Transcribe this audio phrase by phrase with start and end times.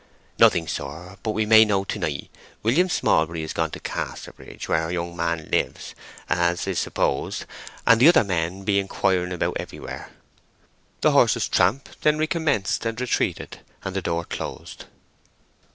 [0.39, 2.31] "Nothing, sir—but we may know to night.
[2.63, 5.93] William Smallbury is gone to Casterbridge, where her young man lives,
[6.27, 7.45] as is supposed,
[7.85, 10.09] and the other men be inquiring about everywhere."
[11.01, 14.85] The horse's tramp then recommenced and retreated, and the door closed.